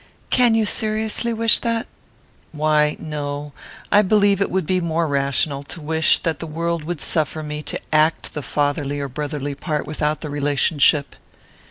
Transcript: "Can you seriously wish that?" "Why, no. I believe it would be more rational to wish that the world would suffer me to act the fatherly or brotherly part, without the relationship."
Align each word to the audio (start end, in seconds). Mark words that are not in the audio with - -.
"Can 0.31 0.55
you 0.55 0.65
seriously 0.65 1.31
wish 1.31 1.59
that?" 1.59 1.85
"Why, 2.53 2.97
no. 2.99 3.53
I 3.91 4.01
believe 4.01 4.41
it 4.41 4.49
would 4.49 4.65
be 4.65 4.81
more 4.81 5.05
rational 5.07 5.61
to 5.65 5.79
wish 5.79 6.17
that 6.23 6.39
the 6.39 6.47
world 6.47 6.83
would 6.85 6.99
suffer 7.01 7.43
me 7.43 7.61
to 7.61 7.79
act 7.93 8.33
the 8.33 8.41
fatherly 8.41 8.99
or 8.99 9.07
brotherly 9.07 9.53
part, 9.53 9.85
without 9.85 10.21
the 10.21 10.29
relationship." 10.31 11.15